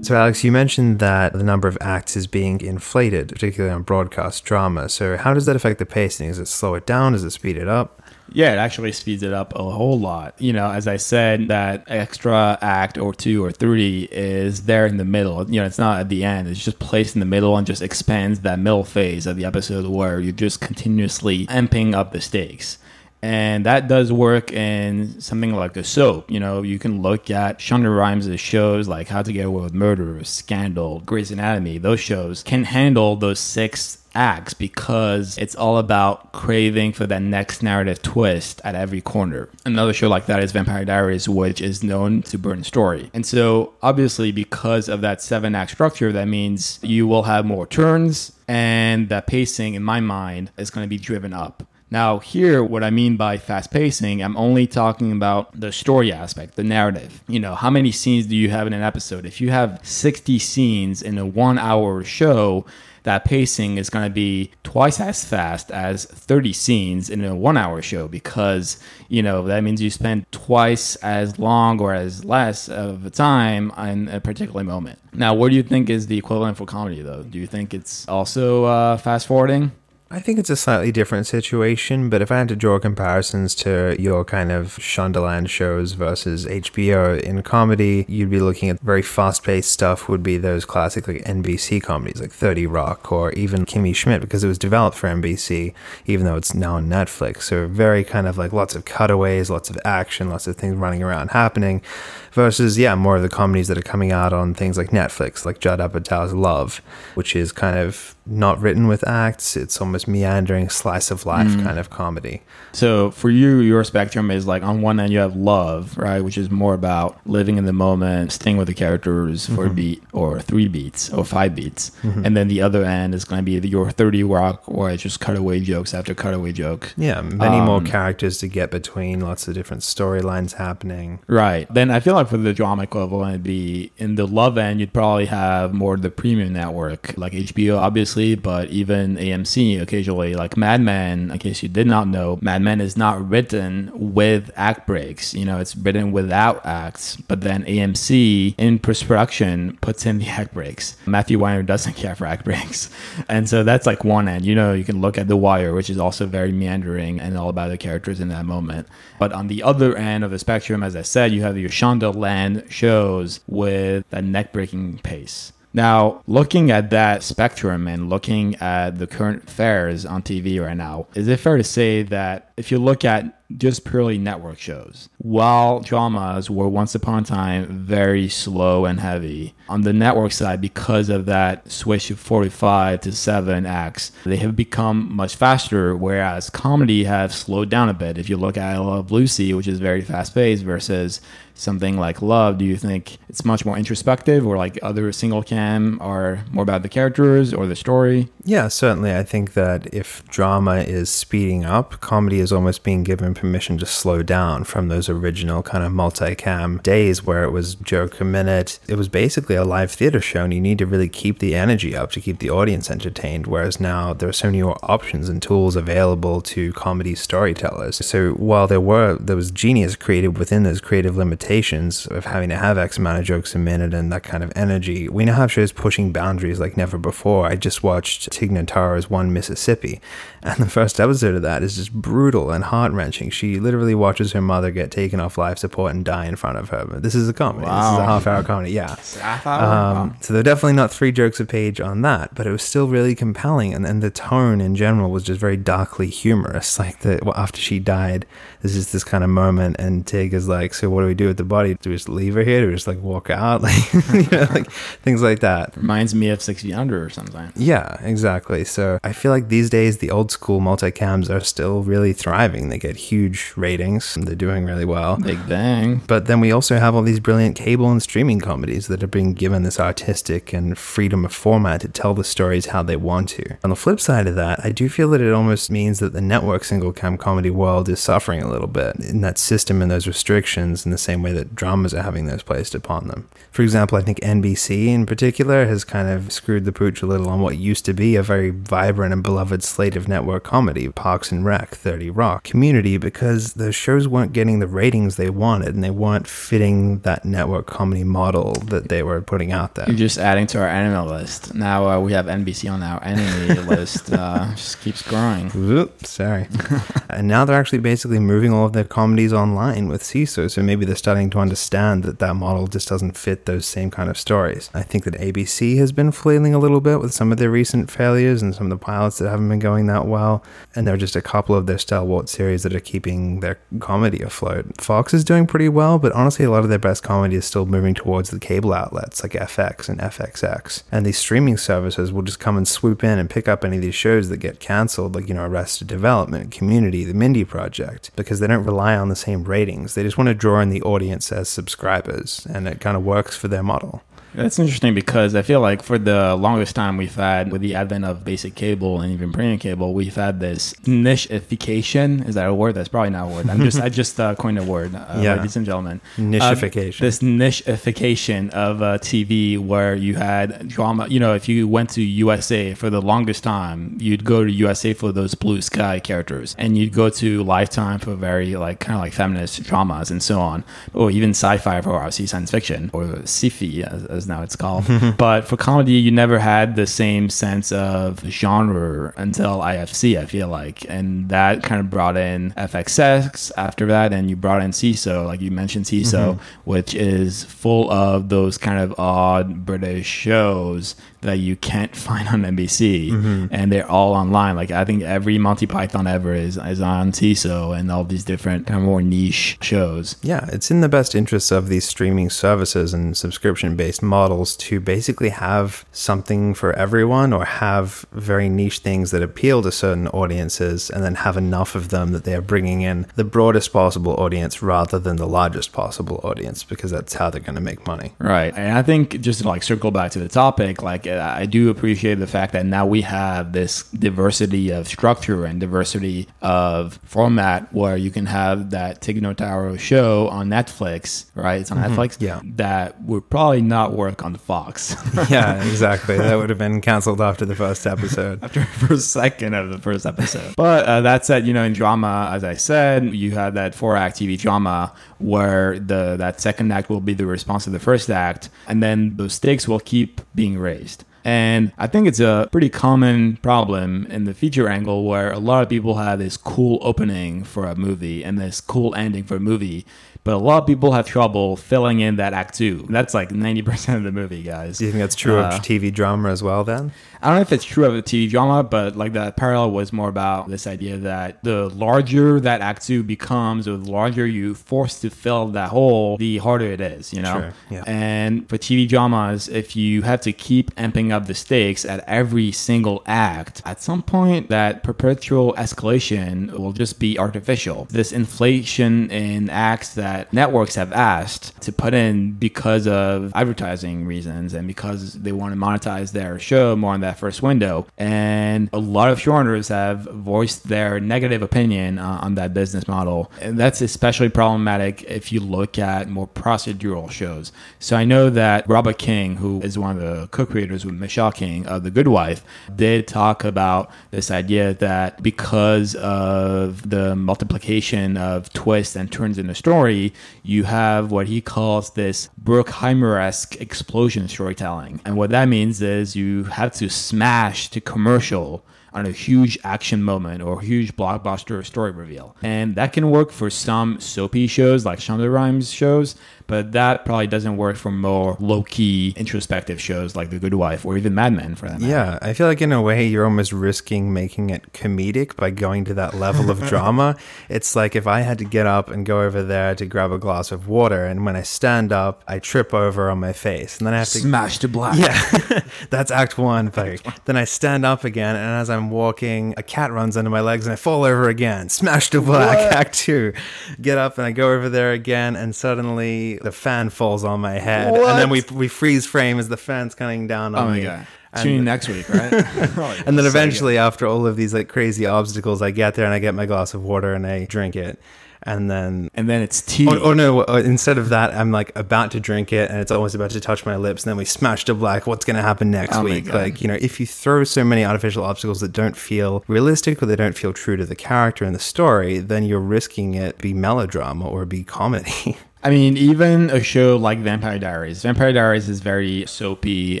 [0.02, 4.44] So, Alex, you mentioned that the number of acts is being inflated, particularly on broadcast
[4.44, 4.88] drama.
[4.88, 6.28] So, how does that affect the pacing?
[6.28, 7.12] Does it slow it down?
[7.12, 7.99] Does it speed it up?
[8.32, 10.34] Yeah, it actually speeds it up a whole lot.
[10.38, 14.96] You know, as I said, that extra act or two or three is there in
[14.96, 15.50] the middle.
[15.50, 16.48] You know, it's not at the end.
[16.48, 19.86] It's just placed in the middle and just expands that middle phase of the episode
[19.86, 22.78] where you're just continuously amping up the stakes.
[23.22, 26.30] And that does work in something like a soap.
[26.30, 29.74] You know, you can look at Shonda Rhimes' shows like How to Get Away with
[29.74, 31.76] Murder, Scandal, Grey's Anatomy.
[31.76, 37.62] Those shows can handle those six acts because it's all about craving for that next
[37.62, 39.48] narrative twist at every corner.
[39.64, 43.10] Another show like that is Vampire Diaries, which is known to burn story.
[43.12, 47.66] And so, obviously, because of that seven act structure, that means you will have more
[47.66, 51.62] turns, and that pacing, in my mind, is going to be driven up.
[51.90, 56.54] Now, here, what I mean by fast pacing, I'm only talking about the story aspect,
[56.54, 57.22] the narrative.
[57.26, 59.26] You know, how many scenes do you have in an episode?
[59.26, 62.64] If you have 60 scenes in a one hour show,
[63.02, 67.56] that pacing is going to be twice as fast as 30 scenes in a one
[67.56, 72.68] hour show because, you know, that means you spend twice as long or as less
[72.68, 74.98] of time in a particular moment.
[75.12, 77.22] Now, what do you think is the equivalent for comedy, though?
[77.22, 79.72] Do you think it's also uh, fast forwarding?
[80.12, 83.94] I think it's a slightly different situation, but if I had to draw comparisons to
[83.96, 89.44] your kind of Shondaland shows versus HBO in comedy, you'd be looking at very fast
[89.44, 93.94] paced stuff, would be those classic like NBC comedies like 30 Rock or even Kimmy
[93.94, 95.74] Schmidt because it was developed for NBC,
[96.06, 97.42] even though it's now on Netflix.
[97.42, 101.04] So very kind of like lots of cutaways, lots of action, lots of things running
[101.04, 101.82] around happening
[102.32, 105.60] versus yeah more of the comedies that are coming out on things like netflix like
[105.60, 106.80] judd apatow's love
[107.14, 111.64] which is kind of not written with acts it's almost meandering slice of life mm.
[111.64, 115.34] kind of comedy so for you your spectrum is like on one end you have
[115.34, 119.64] love right which is more about living in the moment staying with the characters for
[119.64, 119.72] mm-hmm.
[119.72, 122.24] a beat or three beats or five beats mm-hmm.
[122.24, 125.18] and then the other end is going to be your 30 rock where it's just
[125.20, 129.54] cutaway jokes after cutaway joke yeah many um, more characters to get between lots of
[129.54, 134.14] different storylines happening right then i feel like for the drama equivalent, it'd be in
[134.14, 139.16] the love end, you'd probably have more the premium network, like HBO, obviously, but even
[139.16, 141.30] AMC occasionally, like Mad Men.
[141.30, 145.34] In case you did not know, Mad Men is not written with act breaks.
[145.34, 150.54] You know, it's written without acts, but then AMC in production puts in the act
[150.54, 150.96] breaks.
[151.06, 152.90] Matthew Weiner doesn't care for act breaks.
[153.28, 154.44] And so that's like one end.
[154.44, 157.48] You know, you can look at The Wire, which is also very meandering and all
[157.48, 158.88] about the characters in that moment.
[159.18, 162.09] But on the other end of the spectrum, as I said, you have your Shonda
[162.16, 165.52] land shows with a neck breaking pace.
[165.72, 171.06] Now, looking at that spectrum and looking at the current fares on TV right now,
[171.14, 175.08] is it fair to say that if you look at just purely network shows.
[175.18, 180.60] While dramas were once upon a time very slow and heavy, on the network side,
[180.60, 186.50] because of that switch to 45 to 7 acts, they have become much faster, whereas
[186.50, 188.18] comedy have slowed down a bit.
[188.18, 191.20] If you look at I Love Lucy, which is very fast paced, versus
[191.60, 195.98] something like Love, do you think it's much more introspective or like other single cam
[196.00, 198.28] are more about the characters or the story?
[198.44, 199.14] Yeah, certainly.
[199.14, 203.86] I think that if drama is speeding up, comedy is almost being given permission to
[203.86, 208.78] slow down from those original kind of multi-cam days where it was joke a minute.
[208.88, 211.94] It was basically a live theater show, and you need to really keep the energy
[211.94, 213.46] up to keep the audience entertained.
[213.46, 218.04] Whereas now there are so many more options and tools available to comedy storytellers.
[218.04, 221.16] So while there were there was genius created within those creative
[221.50, 224.52] limitations of having to have X amount of jokes a minute and that kind of
[224.54, 227.46] energy, we now have shows pushing boundaries like never before.
[227.46, 230.00] I just watched Tig Notaro's One Mississippi,
[230.44, 234.32] and the first episode of that is just brutal and heart wrenching she literally watches
[234.32, 236.86] her mother get taken off life support and die in front of her.
[236.88, 237.66] But this is a comedy.
[237.66, 237.82] Wow.
[237.82, 238.70] This is a half hour comedy.
[238.70, 238.94] Yeah.
[239.20, 239.62] Half hour.
[239.62, 240.16] Um, wow.
[240.20, 243.16] So they're definitely not three jokes a page on that, but it was still really
[243.16, 243.74] compelling.
[243.74, 246.78] And, and the tone in general was just very darkly humorous.
[246.90, 248.24] Like the well, after she died,
[248.62, 251.26] this is this kind of moment, and Tig is like, "So what do we do
[251.26, 251.74] with the body?
[251.74, 252.60] Do we just leave her here?
[252.60, 253.62] Do we just like walk out?
[253.70, 254.70] Like, you know, like
[255.02, 257.52] things like that." Reminds me of Six Feet Under or something.
[257.56, 258.64] Yeah, exactly.
[258.64, 262.68] So I feel like these days the old school multicams are still really thriving.
[262.68, 264.14] They get huge huge ratings.
[264.14, 265.16] They're doing really well.
[265.16, 266.02] Big bang.
[266.06, 269.34] But then we also have all these brilliant cable and streaming comedies that are being
[269.34, 273.56] given this artistic and freedom of format to tell the stories how they want to.
[273.64, 276.20] On the flip side of that, I do feel that it almost means that the
[276.20, 280.06] network single cam comedy world is suffering a little bit in that system and those
[280.06, 283.28] restrictions in the same way that dramas are having those placed upon them.
[283.50, 287.28] For example, I think NBC in particular has kind of screwed the pooch a little
[287.28, 291.32] on what used to be a very vibrant and beloved slate of network comedy Parks
[291.32, 295.82] and Rec, 30 Rock, Community, because the shows weren't getting the ratings they wanted and
[295.82, 299.86] they weren't fitting that network comedy model that they were putting out there.
[299.88, 301.54] You're just adding to our enemy list.
[301.54, 304.12] Now uh, we have NBC on our enemy list.
[304.12, 305.50] Uh, just keeps growing.
[305.54, 306.46] Oops, sorry.
[307.10, 310.50] and now they're actually basically moving all of their comedies online with Seeso.
[310.50, 313.90] So maybe the stuff starting to understand that that model just doesn't fit those same
[313.90, 314.70] kind of stories.
[314.72, 317.90] I think that ABC has been flailing a little bit with some of their recent
[317.90, 320.44] failures and some of the pilots that haven't been going that well.
[320.76, 324.22] And there are just a couple of their stalwart series that are keeping their comedy
[324.22, 324.80] afloat.
[324.80, 327.66] Fox is doing pretty well, but honestly, a lot of their best comedy is still
[327.66, 330.84] moving towards the cable outlets like FX and FXX.
[330.92, 333.82] And these streaming services will just come and swoop in and pick up any of
[333.82, 338.38] these shows that get canceled, like, you know, Arrested Development, Community, The Mindy Project, because
[338.38, 339.96] they don't rely on the same ratings.
[339.96, 340.99] They just want to draw in the audience
[341.32, 344.02] as subscribers, and it kind of works for their model.
[344.34, 348.04] That's interesting because I feel like for the longest time we've had, with the advent
[348.04, 352.26] of basic cable and even premium cable, we've had this nicheification.
[352.28, 352.74] Is that a word?
[352.74, 353.50] That's probably not a word.
[353.50, 355.34] I'm just I just uh, coined a word, uh, Yeah.
[355.36, 356.00] ladies and gentlemen.
[356.16, 357.00] Nicheification.
[357.00, 361.06] Uh, this nicheification of uh, TV, where you had drama.
[361.08, 364.92] You know, if you went to USA for the longest time, you'd go to USA
[364.94, 369.02] for those blue sky characters, and you'd go to Lifetime for very like kind of
[369.02, 370.64] like feminist dramas and so on,
[370.94, 374.84] or even sci-fi for obviously science fiction or sci-fi as, as now it's called.
[375.18, 380.18] but for comedy, you never had the same sense of genre until IFC.
[380.18, 384.62] I feel like, and that kind of brought in FXX after that, and you brought
[384.62, 386.42] in Seeso, like you mentioned Seeso, mm-hmm.
[386.64, 392.42] which is full of those kind of odd British shows that you can't find on
[392.42, 393.46] NBC, mm-hmm.
[393.50, 394.56] and they're all online.
[394.56, 398.66] Like I think every Monty Python ever is is on Seeso, and all these different
[398.66, 400.16] kind of more niche shows.
[400.22, 404.80] Yeah, it's in the best interests of these streaming services and subscription based models to
[404.80, 410.90] basically have something for everyone or have very niche things that appeal to certain audiences
[410.90, 414.62] and then have enough of them that they are bringing in the broadest possible audience
[414.62, 418.12] rather than the largest possible audience because that's how they're going to make money.
[418.18, 418.52] Right.
[418.56, 421.70] And I think just to like circle back to the topic, like uh, I do
[421.70, 427.72] appreciate the fact that now we have this diversity of structure and diversity of format
[427.72, 431.60] where you can have that Tig Notaro show on Netflix, right?
[431.60, 432.16] It's on Netflix.
[432.20, 432.40] Yeah.
[432.44, 434.96] That would probably not work on the Fox.
[435.30, 436.16] yeah, exactly.
[436.16, 438.36] That would have been canceled after the first episode.
[438.44, 440.56] after the first second of the first episode.
[440.56, 443.96] But uh, that said, you know, in drama, as I said, you had that four
[443.96, 448.10] act TV drama where the that second act will be the response to the first
[448.10, 451.04] act, and then those stakes will keep being raised.
[451.24, 455.62] And I think it's a pretty common problem in the feature angle where a lot
[455.62, 459.40] of people have this cool opening for a movie and this cool ending for a
[459.40, 459.84] movie.
[460.22, 462.86] But a lot of people have trouble filling in that act two.
[462.90, 464.78] That's like 90% of the movie, guys.
[464.78, 466.92] Do you think that's true Uh, of TV drama as well then?
[467.22, 469.92] I don't know if it's true of the TV drama, but like that parallel was
[469.92, 474.54] more about this idea that the larger that act two becomes, or the larger you
[474.54, 477.34] force to fill that hole, the harder it is, you know?
[477.40, 477.84] Sure, yeah.
[477.86, 482.52] And for TV dramas, if you have to keep amping up the stakes at every
[482.52, 487.86] single act, at some point that perpetual escalation will just be artificial.
[487.90, 494.54] This inflation in acts that networks have asked to put in because of advertising reasons
[494.54, 497.86] and because they want to monetize their show more in that first window.
[497.98, 503.30] And a lot of showrunners have voiced their negative opinion uh, on that business model.
[503.40, 507.52] And that's especially problematic if you look at more procedural shows.
[507.78, 511.66] So I know that Robert King, who is one of the co-creators with Michelle King
[511.66, 512.42] of The Good Wife,
[512.74, 519.46] did talk about this idea that because of the multiplication of twists and turns in
[519.46, 519.99] the story,
[520.42, 525.00] you have what he calls this Bruckheimer-esque explosion storytelling.
[525.04, 530.02] And what that means is you have to smash to commercial on a huge action
[530.02, 532.36] moment or huge blockbuster story reveal.
[532.42, 536.16] And that can work for some soapy shows like Shonda Rhimes shows,
[536.50, 540.96] but that probably doesn't work for more low-key introspective shows like The Good Wife or
[540.96, 541.90] even Mad Men for that matter.
[541.90, 545.84] Yeah, I feel like in a way you're almost risking making it comedic by going
[545.86, 547.16] to that level of drama.
[547.48, 550.18] It's like if I had to get up and go over there to grab a
[550.18, 553.86] glass of water, and when I stand up, I trip over on my face, and
[553.86, 554.18] then I have to.
[554.18, 554.98] Smash to black.
[554.98, 555.60] Yeah,
[555.90, 556.72] that's Act One.
[556.76, 560.40] Like, then I stand up again, and as I'm walking, a cat runs under my
[560.40, 561.68] legs, and I fall over again.
[561.68, 562.58] Smash to black.
[562.58, 562.72] What?
[562.72, 563.32] Act Two.
[563.80, 567.58] Get up, and I go over there again, and suddenly the fan falls on my
[567.58, 570.76] head, and then we we freeze frame as the fan's coming down on Oh my
[570.76, 570.82] me.
[570.82, 571.06] god.
[571.32, 572.32] And- Tune in next week, right?
[573.06, 576.18] and then eventually, after all of these like crazy obstacles, I get there and I
[576.18, 578.00] get my glass of water and I drink it.
[578.44, 579.86] And then, and then it's tea.
[579.86, 582.90] oh, oh no, uh, instead of that, I'm like about to drink it and it's
[582.90, 584.02] almost about to touch my lips.
[584.02, 585.06] And then we smash to black.
[585.06, 586.32] What's going to happen next Oh week?
[586.32, 590.06] Like, you know, if you throw so many artificial obstacles that don't feel realistic or
[590.06, 593.52] they don't feel true to the character and the story, then you're risking it be
[593.52, 595.36] melodrama or be comedy.
[595.62, 598.00] I mean, even a show like Vampire Diaries.
[598.02, 600.00] Vampire Diaries is very soapy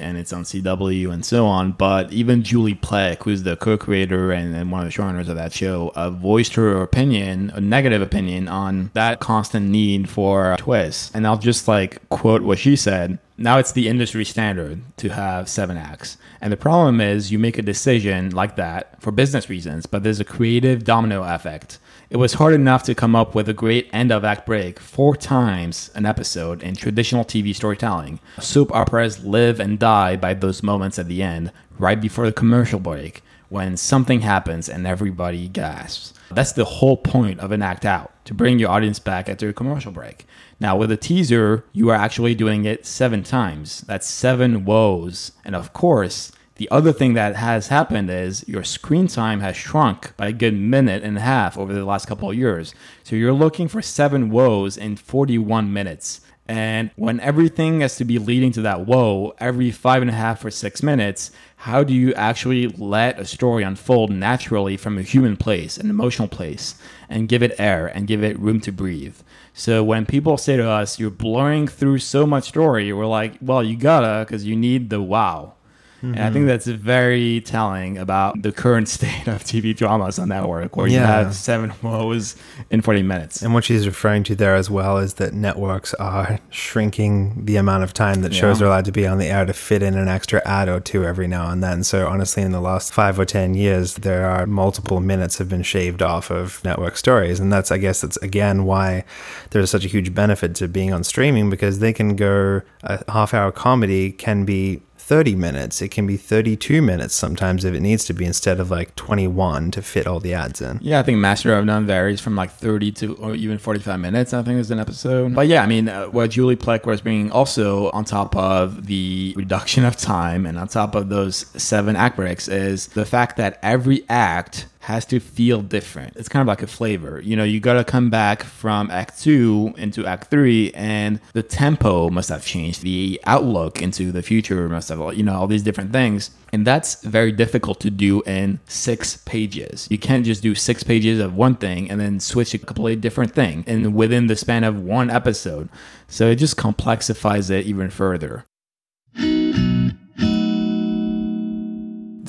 [0.00, 1.72] and it's on CW and so on.
[1.72, 5.52] But even Julie Plec, who's the co-creator and, and one of the showrunners of that
[5.52, 11.10] show, uh, voiced her opinion, a negative opinion on that constant need for twists.
[11.14, 13.18] And I'll just like quote what she said.
[13.36, 16.16] Now it's the industry standard to have seven acts.
[16.40, 20.20] And the problem is you make a decision like that for business reasons, but there's
[20.20, 21.78] a creative domino effect
[22.10, 25.14] it was hard enough to come up with a great end of act break four
[25.14, 28.18] times an episode in traditional TV storytelling.
[28.40, 32.80] Soap operas live and die by those moments at the end, right before the commercial
[32.80, 36.12] break, when something happens and everybody gasps.
[36.32, 39.52] That's the whole point of an act out, to bring your audience back after a
[39.52, 40.26] commercial break.
[40.58, 43.82] Now, with a teaser, you are actually doing it seven times.
[43.82, 45.30] That's seven woes.
[45.44, 50.14] And of course, the other thing that has happened is your screen time has shrunk
[50.18, 52.74] by a good minute and a half over the last couple of years.
[53.02, 56.20] So you're looking for seven woes in 41 minutes.
[56.46, 60.44] And when everything has to be leading to that woe every five and a half
[60.44, 65.38] or six minutes, how do you actually let a story unfold naturally from a human
[65.38, 66.74] place, an emotional place,
[67.08, 69.16] and give it air and give it room to breathe?
[69.54, 73.64] So when people say to us, you're blurring through so much story, we're like, well,
[73.64, 75.54] you gotta, because you need the wow.
[76.02, 76.14] Mm-hmm.
[76.14, 80.76] And I think that's very telling about the current state of TV dramas on network,
[80.76, 81.00] where yeah.
[81.00, 82.36] you have seven woes
[82.70, 83.42] in 40 minutes.
[83.42, 87.84] And what she's referring to there as well is that networks are shrinking the amount
[87.84, 88.40] of time that yeah.
[88.40, 90.80] shows are allowed to be on the air to fit in an extra ad or
[90.80, 91.84] two every now and then.
[91.84, 95.62] So honestly, in the last five or 10 years, there are multiple minutes have been
[95.62, 97.40] shaved off of network stories.
[97.40, 99.04] And that's, I guess, that's again why
[99.50, 103.34] there's such a huge benefit to being on streaming because they can go, a half
[103.34, 104.80] hour comedy can be
[105.10, 105.82] 30 minutes.
[105.82, 109.72] It can be 32 minutes sometimes if it needs to be instead of like 21
[109.72, 110.78] to fit all the ads in.
[110.80, 114.32] Yeah, I think Master of None varies from like 30 to or even 45 minutes,
[114.32, 115.34] I think is an episode.
[115.34, 119.34] But yeah, I mean, uh, what Julie Plec was bringing also on top of the
[119.36, 123.58] reduction of time and on top of those seven act breaks is the fact that
[123.64, 126.16] every act has to feel different.
[126.16, 127.20] It's kind of like a flavor.
[127.20, 131.42] You know, you got to come back from act 2 into act 3 and the
[131.42, 132.82] tempo must have changed.
[132.82, 136.30] The outlook into the future must have you know all these different things.
[136.52, 139.86] And that's very difficult to do in 6 pages.
[139.90, 143.34] You can't just do 6 pages of one thing and then switch a completely different
[143.34, 145.68] thing and within the span of one episode.
[146.08, 148.44] So it just complexifies it even further.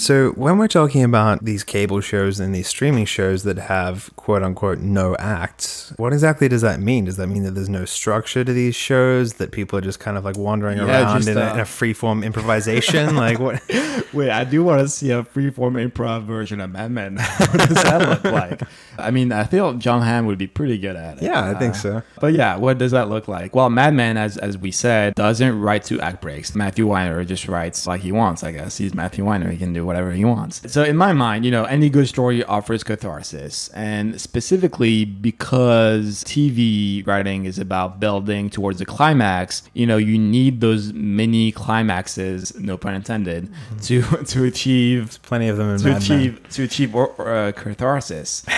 [0.02, 4.42] So, when we're talking about these cable shows and these streaming shows that have quote
[4.42, 7.06] unquote no acts, what exactly does that mean?
[7.06, 10.18] Does that mean that there's no structure to these shows, that people are just kind
[10.18, 13.16] of like wandering yeah, around just, in, uh, a, in a freeform improvisation?
[13.16, 13.62] like, what?
[14.12, 17.18] Wait, I do want to see a freeform improv version of Mad Men.
[17.38, 18.64] what does that look like?
[18.98, 21.24] I mean, I feel Jon Hamm would be pretty good at it.
[21.24, 21.98] Yeah, I think so.
[21.98, 23.56] Uh, but yeah, what does that look like?
[23.56, 26.56] Well, Mad Men, as, as we said, doesn't write to act breaks.
[26.56, 28.78] Matthew Weiner just writes like he wants, I guess.
[28.78, 29.52] He's Matthew Weiner.
[29.52, 30.62] He can do whatever he wants.
[30.72, 37.06] So in my mind, you know, any good story offers catharsis, and specifically because TV
[37.06, 42.78] writing is about building towards a climax, you know, you need those mini climaxes, no
[42.78, 43.80] pun intended, mm-hmm.
[43.80, 46.52] to to achieve There's plenty of them in to achieve Men.
[46.52, 48.46] to achieve or, or, uh, catharsis.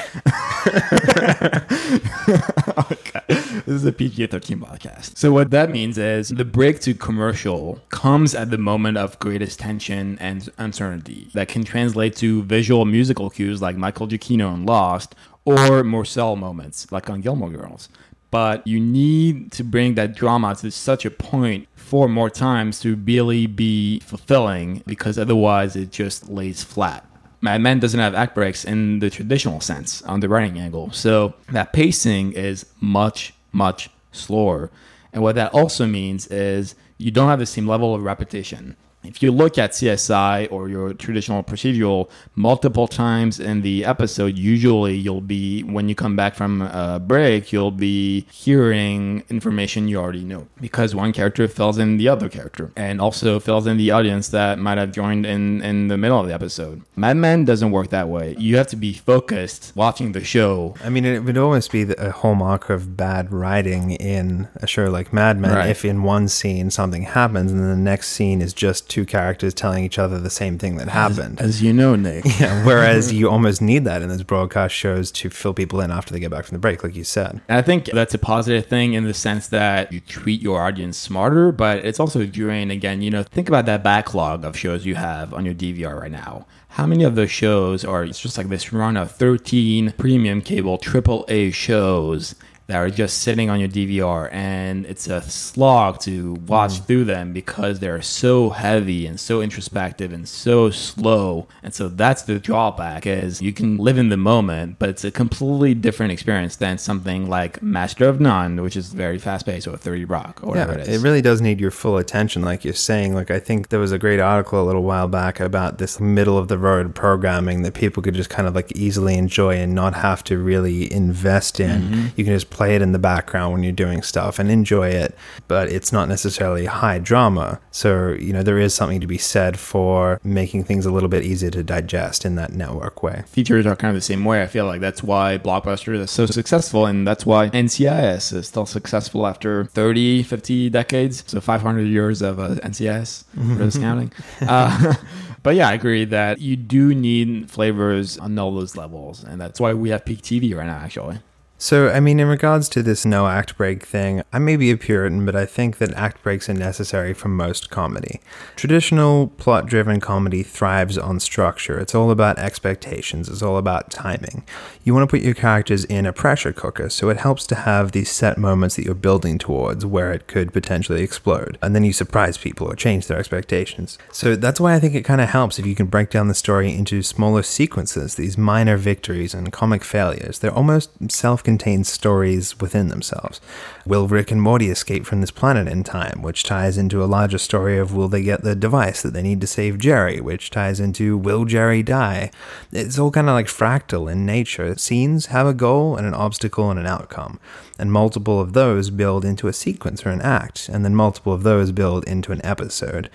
[2.91, 3.21] okay.
[3.65, 5.17] This is a PG 13 podcast.
[5.17, 9.59] So, what that means is the break to commercial comes at the moment of greatest
[9.59, 15.15] tension and uncertainty that can translate to visual musical cues like Michael Giacchino in Lost
[15.45, 17.87] or Morcel moments like on Gilmore Girls.
[18.31, 22.95] But you need to bring that drama to such a point four more times to
[22.95, 27.07] really be fulfilling because otherwise it just lays flat.
[27.39, 30.91] Mad Men doesn't have act breaks in the traditional sense on the writing angle.
[30.91, 34.69] So that pacing is much, much slower.
[35.13, 39.21] And what that also means is you don't have the same level of repetition if
[39.21, 45.21] you look at CSI or your traditional procedural multiple times in the episode, usually you'll
[45.21, 50.47] be, when you come back from a break, you'll be hearing information you already know
[50.61, 54.59] because one character fills in the other character and also fills in the audience that
[54.59, 56.81] might have joined in, in the middle of the episode.
[56.95, 58.35] Mad Men doesn't work that way.
[58.37, 60.75] You have to be focused watching the show.
[60.83, 65.11] I mean, it would almost be a hallmark of bad writing in a show like
[65.11, 65.69] Mad Men right.
[65.69, 69.55] if in one scene something happens and then the next scene is just two characters
[69.55, 71.41] telling each other the same thing that happened.
[71.41, 72.25] As, as you know, Nick.
[72.43, 72.65] Yeah.
[72.65, 76.19] Whereas you almost need that in those broadcast shows to fill people in after they
[76.19, 77.41] get back from the break, like you said.
[77.47, 81.51] I think that's a positive thing in the sense that you treat your audience smarter,
[81.51, 85.33] but it's also during, again, you know, think about that backlog of shows you have
[85.33, 86.45] on your DVR right now.
[86.69, 90.79] How many of those shows are it's just like this run of 13 premium cable
[90.79, 92.35] AAA shows
[92.67, 97.33] that are just sitting on your DVR, and it's a slog to watch through them
[97.33, 101.47] because they're so heavy and so introspective and so slow.
[101.61, 105.11] And so that's the drawback is you can live in the moment, but it's a
[105.11, 109.75] completely different experience than something like Master of None, which is very fast paced, or
[109.75, 110.95] 30 Rock, or Yeah, whatever it is.
[111.01, 113.13] it really does need your full attention, like you're saying.
[113.13, 116.37] Like I think there was a great article a little while back about this middle
[116.37, 119.95] of the road programming that people could just kind of like easily enjoy and not
[119.95, 121.81] have to really invest in.
[121.81, 122.07] Mm-hmm.
[122.15, 125.15] You can just play it in the background when you're doing stuff and enjoy it,
[125.47, 127.59] but it's not necessarily high drama.
[127.71, 131.23] So, you know, there is something to be said for making things a little bit
[131.23, 133.23] easier to digest in that network way.
[133.27, 134.41] features are kind of the same way.
[134.43, 138.65] I feel like that's why Blockbuster is so successful, and that's why NCIS is still
[138.65, 141.23] successful after 30, 50 decades.
[141.27, 144.11] So 500 years of uh, NCIS for this counting.
[144.41, 144.93] Uh,
[145.43, 149.59] but yeah, I agree that you do need flavors on all those levels, and that's
[149.59, 151.19] why we have peak TV right now, actually.
[151.63, 154.75] So, I mean, in regards to this no act break thing, I may be a
[154.75, 158.19] Puritan, but I think that act breaks are necessary for most comedy.
[158.57, 161.79] Traditional plot driven comedy thrives on structure.
[161.79, 164.43] It's all about expectations, it's all about timing.
[164.83, 167.93] You want to put your characters in a pressure cooker, so it helps to have
[167.93, 171.57] these set moments that you're building towards where it could potentially explode.
[171.61, 173.97] And then you surprise people or change their expectations.
[174.11, 176.33] So, that's why I think it kind of helps if you can break down the
[176.33, 180.39] story into smaller sequences, these minor victories and comic failures.
[180.39, 183.39] They're almost self contained stories within themselves.
[183.85, 187.37] Will Rick and Morty escape from this planet in time, which ties into a larger
[187.37, 190.79] story of will they get the device that they need to save Jerry, which ties
[190.79, 192.31] into will Jerry die?
[192.71, 194.75] It's all kind of like fractal in nature.
[194.79, 197.39] Scenes have a goal and an obstacle and an outcome,
[197.77, 201.43] and multiple of those build into a sequence or an act, and then multiple of
[201.43, 203.11] those build into an episode.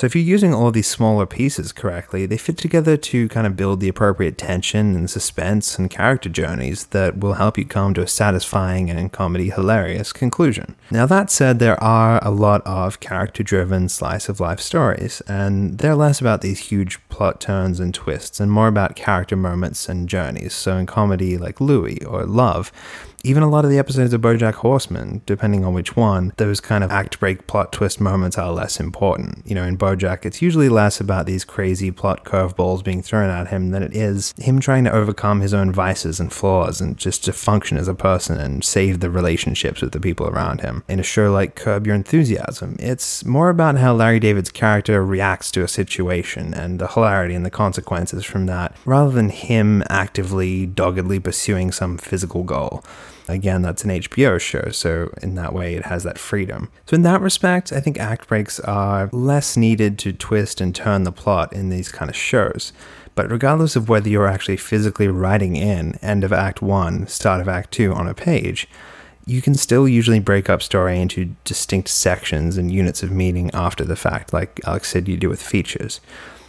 [0.00, 3.54] So if you're using all these smaller pieces correctly, they fit together to kind of
[3.54, 8.00] build the appropriate tension and suspense and character journeys that will help you come to
[8.00, 10.74] a satisfying and comedy hilarious conclusion.
[10.90, 15.94] Now that said, there are a lot of character-driven slice of life stories, and they're
[15.94, 20.54] less about these huge plot turns and twists and more about character moments and journeys.
[20.54, 22.72] So in comedy like Louie or Love,
[23.22, 26.82] even a lot of the episodes of Bojack Horseman, depending on which one, those kind
[26.82, 29.42] of act break plot twist moments are less important.
[29.46, 33.48] You know, in Bojack, it's usually less about these crazy plot curveballs being thrown at
[33.48, 37.24] him than it is him trying to overcome his own vices and flaws and just
[37.24, 40.82] to function as a person and save the relationships with the people around him.
[40.88, 45.50] In a show like Curb Your Enthusiasm, it's more about how Larry David's character reacts
[45.52, 50.66] to a situation and the hilarity and the consequences from that, rather than him actively,
[50.66, 52.82] doggedly pursuing some physical goal.
[53.28, 56.70] Again, that's an HBO show, so in that way it has that freedom.
[56.86, 61.04] So, in that respect, I think act breaks are less needed to twist and turn
[61.04, 62.72] the plot in these kind of shows.
[63.14, 67.48] But regardless of whether you're actually physically writing in end of Act 1, start of
[67.48, 68.68] Act 2 on a page,
[69.30, 73.84] you can still usually break up story into distinct sections and units of meaning after
[73.84, 76.00] the fact, like Alex said you do with features.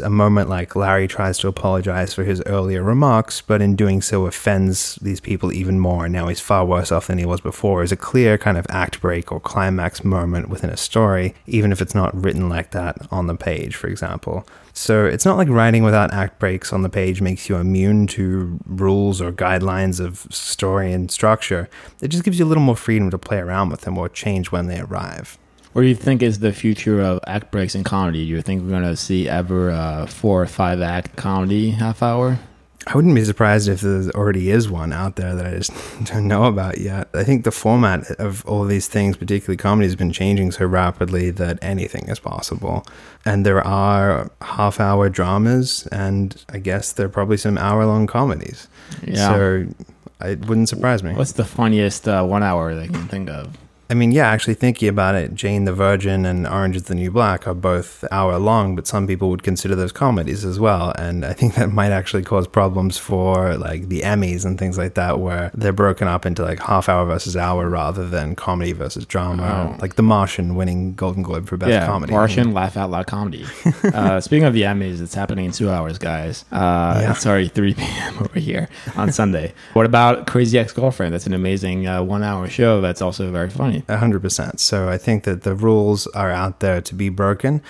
[0.04, 4.26] A moment like Larry tries to apologize for his earlier remarks, but in doing so
[4.26, 7.84] offends these people even more, and now he's far worse off than he was before,
[7.84, 11.84] is a clear kind of act break or climax moment within a story, even if
[11.84, 14.44] it's not written like that on the page, for example.
[14.74, 18.60] So it's not like writing without act breaks on the page makes you immune to
[18.66, 21.70] rules or guidelines of story and structure.
[22.02, 24.52] It just gives you a little more freedom to play around with them or change
[24.52, 25.38] when they arrive.
[25.74, 28.26] What do you think is the future of act breaks in comedy?
[28.26, 32.04] Do you think we're going to see ever a four or five act comedy half
[32.04, 32.40] hour?
[32.88, 35.72] I wouldn't be surprised if there already is one out there that I just
[36.06, 37.10] don't know about yet.
[37.14, 41.30] I think the format of all these things, particularly comedy, has been changing so rapidly
[41.32, 42.86] that anything is possible.
[43.24, 48.08] And there are half hour dramas, and I guess there are probably some hour long
[48.08, 48.68] comedies.
[49.06, 49.30] Yeah.
[49.30, 49.68] So
[50.22, 51.14] it wouldn't surprise me.
[51.14, 53.56] What's the funniest uh, one hour they can think of?
[53.92, 57.12] I mean, yeah, actually thinking about it, Jane the Virgin and Orange is the New
[57.12, 60.92] Black are both hour long, but some people would consider those comedies as well.
[60.92, 64.94] And I think that might actually cause problems for like the Emmys and things like
[64.94, 69.06] that, where they're broken up into like half hour versus hour rather than comedy versus
[69.06, 69.74] drama.
[69.76, 69.82] Oh.
[69.82, 72.14] Like The Martian winning Golden Globe for Best yeah, Comedy.
[72.14, 73.46] Martian laugh out loud comedy.
[73.94, 76.46] uh, speaking of the Emmys, it's happening in two hours, guys.
[76.50, 77.12] Uh, Yeah.
[77.12, 78.20] It's already 3 p.m.
[78.20, 79.54] over here on Sunday.
[79.74, 81.14] What about Crazy Ex Girlfriend?
[81.14, 83.81] That's an amazing uh, one hour show that's also very funny.
[83.88, 84.60] A hundred percent.
[84.60, 87.62] So I think that the rules are out there to be broken,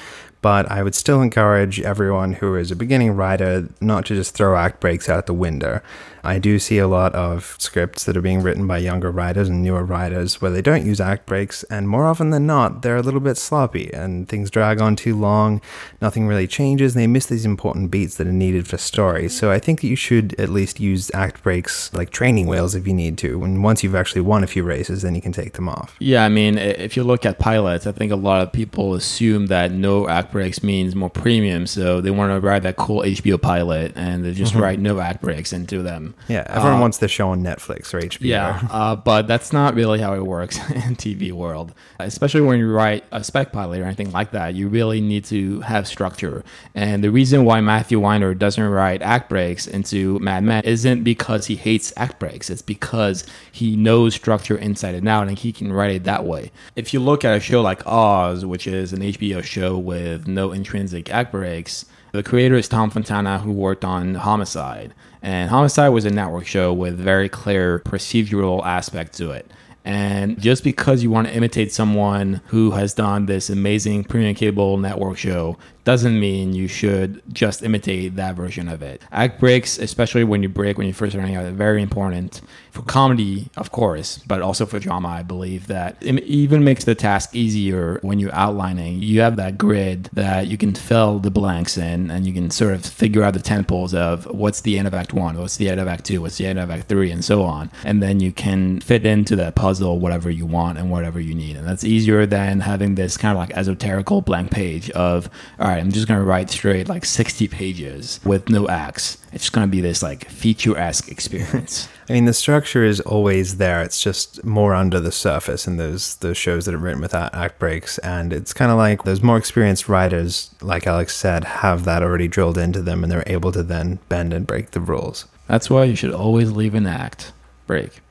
[0.42, 4.58] But I would still encourage everyone who is a beginning writer not to just throw
[4.58, 5.82] act breaks out the window.
[6.24, 9.62] I do see a lot of scripts that are being written by younger writers and
[9.62, 13.02] newer writers where they don't use act breaks, and more often than not, they're a
[13.02, 15.62] little bit sloppy and things drag on too long,
[16.02, 19.30] nothing really changes, and they miss these important beats that are needed for story.
[19.30, 22.88] So I think that you should at least use act breaks like training wheels if
[22.88, 25.54] you need to, and once you've actually won a few races, then you can take
[25.54, 25.96] them off.
[26.00, 29.48] Yeah, I mean, if you look at pilots, I think a lot of people assume
[29.48, 33.42] that no act breaks means more premium, so they want to write that cool HBO
[33.42, 34.62] pilot and they just mm-hmm.
[34.62, 36.11] write no act breaks into them.
[36.28, 38.20] Yeah, everyone wants the show on Netflix or HBO.
[38.22, 41.74] Yeah, uh, but that's not really how it works in TV world.
[42.00, 45.62] Especially when you write a spec pilot or anything like that, you really need to
[45.62, 46.44] have structure.
[46.76, 51.48] And the reason why Matthew Weiner doesn't write act breaks into Mad Men isn't because
[51.48, 52.50] he hates act breaks.
[52.50, 56.52] It's because he knows structure inside and out, and he can write it that way.
[56.76, 60.52] If you look at a show like Oz, which is an HBO show with no
[60.52, 64.94] intrinsic act breaks, the creator is Tom Fontana, who worked on Homicide.
[65.22, 69.50] And Homicide was a network show with very clear procedural aspect to it.
[69.84, 74.78] And just because you want to imitate someone who has done this amazing premium cable
[74.78, 79.02] network show doesn't mean you should just imitate that version of it.
[79.12, 82.84] Act breaks, especially when you break when you're first starting out, are very important for
[82.84, 85.10] comedy, of course, but also for drama.
[85.10, 89.02] I believe that it even makes the task easier when you're outlining.
[89.02, 92.74] You have that grid that you can fill the blanks in, and you can sort
[92.74, 95.80] of figure out the tempos of what's the end of Act One, what's the end
[95.80, 97.72] of Act Two, what's the end of Act Three, and so on.
[97.84, 101.58] And then you can fit into that puzzle whatever you want and whatever you need,
[101.58, 105.30] and that's easier than having this kind of like esoterical blank page of
[105.60, 109.18] all right, I'm just gonna write straight like 60 pages with no acts.
[109.34, 111.88] It's just gonna be this like feature-esque experience.
[112.10, 113.82] I mean, the structure is always there.
[113.82, 117.60] It's just more under the surface in those those shows that are written without act
[117.60, 122.04] breaks, and it's kind of like those more experienced writers, like Alex said, have that
[122.04, 125.26] already drilled into them, and they're able to then bend and break the rules.
[125.48, 127.32] That's why you should always leave an act
[127.66, 128.02] break.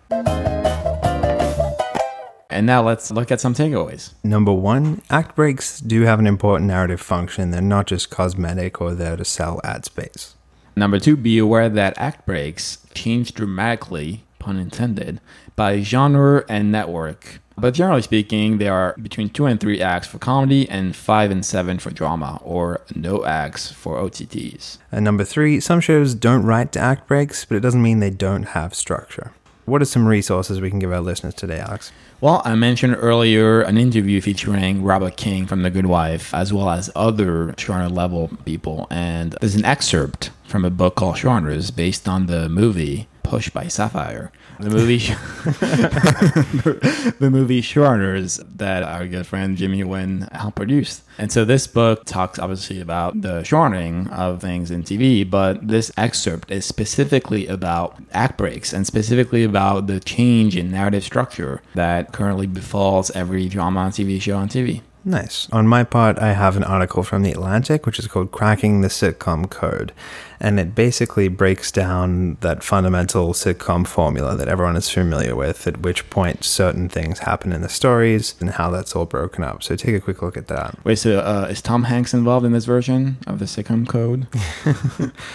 [2.51, 4.13] And now let's look at some takeaways.
[4.25, 7.51] Number one, act breaks do have an important narrative function.
[7.51, 10.35] They're not just cosmetic or there to sell ad space.
[10.77, 15.21] Number two, be aware that act breaks change dramatically, pun intended,
[15.55, 17.41] by genre and network.
[17.57, 21.45] But generally speaking, they are between two and three acts for comedy and five and
[21.45, 24.79] seven for drama, or no acts for OTTs.
[24.91, 28.11] And number three, some shows don't write to act breaks, but it doesn't mean they
[28.11, 29.33] don't have structure.
[29.71, 31.93] What are some resources we can give our listeners today, Alex?
[32.21, 36.71] Well, I mentioned earlier an interview featuring Robert King from The Good Wife, as well
[36.71, 38.89] as other genre level people.
[38.91, 43.69] And there's an excerpt from a book called Genres based on the movie Push by
[43.69, 44.33] Sapphire.
[44.61, 44.99] The movie,
[47.19, 51.01] the movie Shriners that our good friend Jimmy Wynn helped produce.
[51.17, 55.91] And so this book talks obviously about the shortening of things in TV, but this
[55.97, 62.13] excerpt is specifically about act breaks and specifically about the change in narrative structure that
[62.13, 64.83] currently befalls every drama and TV show on TV.
[65.05, 65.49] Nice.
[65.51, 68.89] On my part, I have an article from The Atlantic, which is called Cracking the
[68.89, 69.93] Sitcom Code.
[70.39, 75.81] And it basically breaks down that fundamental sitcom formula that everyone is familiar with, at
[75.81, 79.63] which point certain things happen in the stories and how that's all broken up.
[79.63, 80.77] So take a quick look at that.
[80.85, 84.27] Wait, so uh, is Tom Hanks involved in this version of the sitcom code?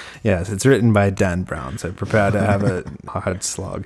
[0.23, 3.85] yes, it's written by Dan Brown, so prepare to have a hard slog.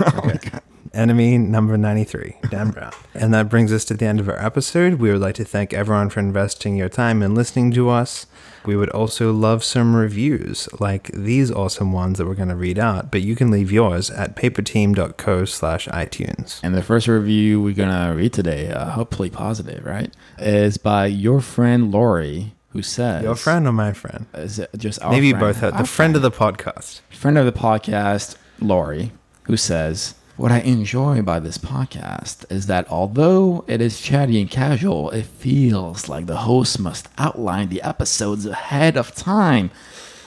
[0.00, 0.50] Okay.
[0.54, 0.58] oh
[0.94, 2.92] enemy number 93, Dan Brown.
[3.14, 4.94] And that brings us to the end of our episode.
[4.94, 8.26] We would like to thank everyone for investing your time and listening to us.
[8.66, 12.78] We would also love some reviews, like these awesome ones that we're going to read
[12.78, 16.60] out, but you can leave yours at paperteam.co slash iTunes.
[16.62, 21.06] And the first review we're going to read today, uh, hopefully positive, right, is by
[21.06, 23.22] your friend Lori, who says...
[23.22, 24.26] Your friend or my friend?
[24.34, 25.40] Is it just Maybe friend?
[25.40, 25.60] both.
[25.60, 27.00] The friend, friend of the podcast.
[27.10, 29.12] Friend of the podcast, Lori,
[29.44, 30.14] who says...
[30.36, 35.26] What I enjoy by this podcast is that although it is chatty and casual, it
[35.26, 39.70] feels like the host must outline the episodes ahead of time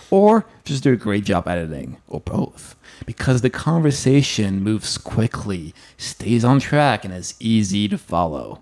[0.10, 2.78] or just do a great job editing, or both.
[3.05, 8.62] Because the conversation moves quickly, stays on track, and is easy to follow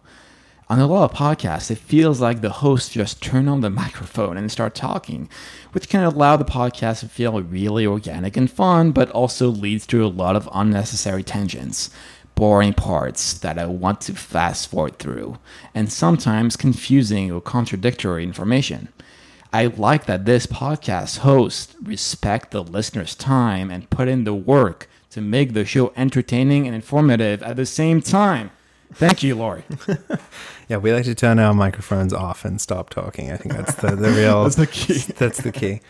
[0.67, 4.35] on a lot of podcasts, it feels like the host just turn on the microphone
[4.35, 5.29] and start talking,
[5.73, 10.03] which can allow the podcast to feel really organic and fun, but also leads to
[10.03, 11.91] a lot of unnecessary tangents,
[12.33, 15.37] boring parts that I want to fast forward through,
[15.75, 18.89] and sometimes confusing or contradictory information.
[19.53, 24.89] I like that this podcast host respect the listener's time and put in the work
[25.11, 28.49] to make the show entertaining and informative at the same time.
[28.93, 29.63] Thank you, Lori.
[30.67, 33.31] Yeah, we like to turn our microphones off and stop talking.
[33.31, 34.43] I think that's the, the real.
[34.45, 34.97] That's the key.
[35.17, 35.81] That's the key.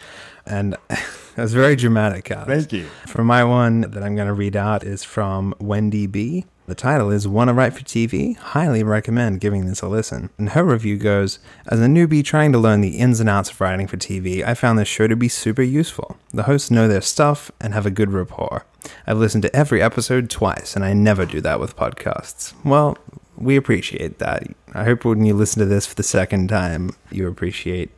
[0.45, 1.07] And that
[1.37, 2.47] was very dramatic, Alex.
[2.47, 2.85] Thank you.
[3.07, 6.45] For my one that I'm going to read out is from Wendy B.
[6.67, 8.35] The title is Wanna Write for TV?
[8.37, 10.31] Highly recommend giving this a listen.
[10.39, 13.61] And her review goes As a newbie trying to learn the ins and outs of
[13.61, 16.17] writing for TV, I found this show to be super useful.
[16.33, 18.65] The hosts know their stuff and have a good rapport.
[19.05, 22.55] I've listened to every episode twice, and I never do that with podcasts.
[22.65, 22.97] Well,
[23.37, 24.43] we appreciate that.
[24.73, 27.91] I hope when you listen to this for the second time, you appreciate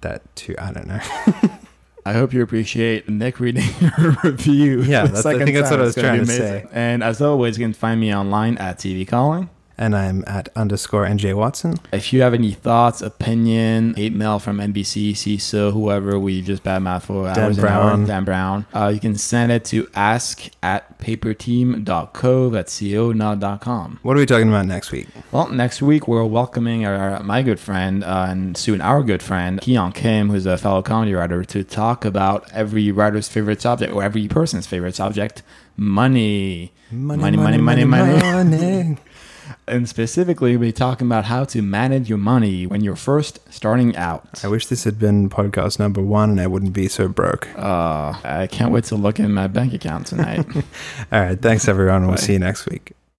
[0.00, 0.54] that too.
[0.58, 1.00] I don't know.
[2.04, 4.82] I hope you appreciate Nick reading your review.
[4.82, 5.78] Yeah, that's- I think that's what.
[5.80, 6.66] I was It's trying to say.
[6.72, 9.48] And as always, you can find me online at TV Calling.
[9.82, 11.74] And I'm at underscore NJ Watson.
[11.92, 17.02] If you have any thoughts, opinion, hate mail from NBC, Seeso, whoever we just badmouth
[17.02, 17.98] for hours Brown.
[17.98, 23.40] hours, Dan Brown, uh, you can send it to ask at paperteam.co, that's co, not
[23.40, 23.98] dot com.
[24.02, 25.08] What are we talking about next week?
[25.32, 29.60] Well, next week we're welcoming our, my good friend uh, and soon our good friend,
[29.60, 34.04] Keon Kim, who's a fellow comedy writer, to talk about every writer's favorite subject or
[34.04, 35.42] every person's favorite subject,
[35.76, 36.72] money.
[36.92, 37.84] money, money, money.
[37.84, 38.20] money.
[38.20, 38.98] money.
[39.66, 43.96] And specifically, we'll be talking about how to manage your money when you're first starting
[43.96, 44.44] out.
[44.44, 47.48] I wish this had been podcast number one and I wouldn't be so broke.
[47.56, 50.44] Uh, I can't wait to look in my bank account tonight.
[51.12, 51.40] All right.
[51.40, 52.02] Thanks, everyone.
[52.02, 52.20] We'll Bye.
[52.22, 52.92] see you next week.